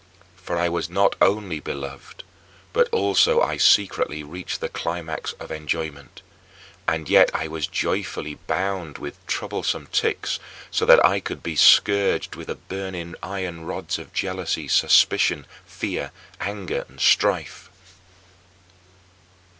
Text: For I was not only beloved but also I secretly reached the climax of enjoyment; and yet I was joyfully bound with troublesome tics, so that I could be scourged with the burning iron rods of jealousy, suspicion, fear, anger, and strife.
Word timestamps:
For 0.35 0.57
I 0.57 0.67
was 0.67 0.89
not 0.89 1.15
only 1.21 1.59
beloved 1.59 2.23
but 2.73 2.89
also 2.89 3.39
I 3.39 3.57
secretly 3.57 4.23
reached 4.23 4.59
the 4.59 4.67
climax 4.67 5.33
of 5.39 5.51
enjoyment; 5.51 6.23
and 6.87 7.07
yet 7.07 7.29
I 7.35 7.47
was 7.47 7.67
joyfully 7.67 8.33
bound 8.33 8.97
with 8.97 9.23
troublesome 9.27 9.85
tics, 9.91 10.39
so 10.71 10.87
that 10.87 11.05
I 11.05 11.19
could 11.19 11.43
be 11.43 11.55
scourged 11.55 12.35
with 12.35 12.47
the 12.47 12.55
burning 12.55 13.13
iron 13.21 13.65
rods 13.65 13.99
of 13.99 14.11
jealousy, 14.11 14.67
suspicion, 14.67 15.45
fear, 15.67 16.11
anger, 16.39 16.83
and 16.89 16.99
strife. 16.99 17.69